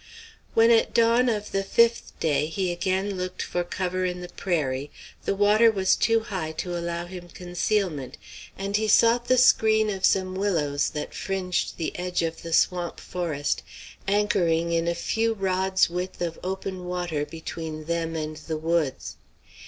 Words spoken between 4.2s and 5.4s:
the prairie, the